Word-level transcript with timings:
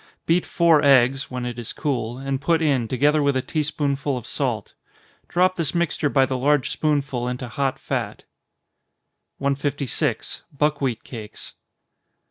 Beat 0.25 0.47
four 0.47 0.83
eggs, 0.83 1.29
(when 1.29 1.45
it 1.45 1.59
is 1.59 1.73
cool,) 1.73 2.17
and 2.17 2.41
put 2.41 2.59
in, 2.59 2.87
together 2.87 3.21
with 3.21 3.37
a 3.37 3.41
tea 3.43 3.61
spoonful 3.61 4.17
of 4.17 4.25
salt. 4.25 4.73
Drop 5.27 5.57
this 5.57 5.75
mixture 5.75 6.09
by 6.09 6.25
the 6.25 6.39
large 6.39 6.71
spoonful 6.71 7.27
into 7.27 7.47
hot 7.47 7.77
fat. 7.77 8.23
156. 9.37 10.41
_Buckwheat 10.57 11.03
Cakes. 11.03 11.53